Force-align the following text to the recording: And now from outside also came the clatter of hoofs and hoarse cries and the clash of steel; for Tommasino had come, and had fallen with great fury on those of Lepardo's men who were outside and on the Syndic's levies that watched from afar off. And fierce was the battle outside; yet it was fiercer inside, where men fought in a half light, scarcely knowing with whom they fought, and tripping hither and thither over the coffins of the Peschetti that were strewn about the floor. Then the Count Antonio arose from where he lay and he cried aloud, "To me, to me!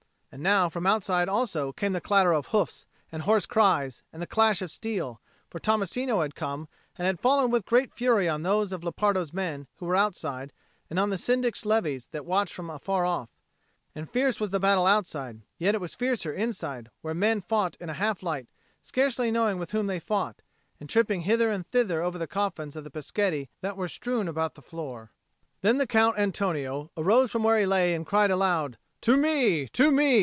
And 0.33 0.41
now 0.41 0.69
from 0.69 0.87
outside 0.87 1.27
also 1.27 1.73
came 1.73 1.91
the 1.91 1.99
clatter 1.99 2.33
of 2.33 2.47
hoofs 2.47 2.85
and 3.11 3.23
hoarse 3.23 3.45
cries 3.45 4.01
and 4.13 4.21
the 4.21 4.25
clash 4.25 4.61
of 4.61 4.71
steel; 4.71 5.19
for 5.49 5.59
Tommasino 5.59 6.21
had 6.21 6.35
come, 6.35 6.69
and 6.97 7.05
had 7.05 7.19
fallen 7.19 7.51
with 7.51 7.65
great 7.65 7.93
fury 7.93 8.29
on 8.29 8.41
those 8.41 8.71
of 8.71 8.81
Lepardo's 8.81 9.33
men 9.33 9.67
who 9.75 9.85
were 9.85 9.95
outside 9.97 10.53
and 10.89 10.97
on 10.97 11.09
the 11.09 11.17
Syndic's 11.17 11.65
levies 11.65 12.05
that 12.13 12.23
watched 12.25 12.53
from 12.53 12.69
afar 12.69 13.05
off. 13.05 13.29
And 13.93 14.09
fierce 14.09 14.39
was 14.39 14.51
the 14.51 14.59
battle 14.61 14.85
outside; 14.87 15.41
yet 15.57 15.75
it 15.75 15.81
was 15.81 15.95
fiercer 15.95 16.31
inside, 16.31 16.89
where 17.01 17.13
men 17.13 17.41
fought 17.41 17.75
in 17.81 17.89
a 17.89 17.93
half 17.95 18.23
light, 18.23 18.47
scarcely 18.81 19.31
knowing 19.31 19.59
with 19.59 19.71
whom 19.71 19.87
they 19.87 19.99
fought, 19.99 20.43
and 20.79 20.89
tripping 20.89 21.23
hither 21.23 21.49
and 21.49 21.67
thither 21.67 22.01
over 22.01 22.17
the 22.17 22.25
coffins 22.25 22.77
of 22.77 22.85
the 22.85 22.89
Peschetti 22.89 23.49
that 23.59 23.75
were 23.75 23.89
strewn 23.89 24.29
about 24.29 24.55
the 24.55 24.61
floor. 24.61 25.11
Then 25.59 25.77
the 25.77 25.85
Count 25.85 26.17
Antonio 26.17 26.89
arose 26.95 27.31
from 27.31 27.43
where 27.43 27.59
he 27.59 27.65
lay 27.65 27.93
and 27.93 28.05
he 28.05 28.09
cried 28.09 28.31
aloud, 28.31 28.77
"To 29.01 29.17
me, 29.17 29.67
to 29.69 29.91
me! 29.91 30.11